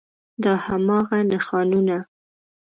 [0.43, 1.97] دا هماغه نښانونه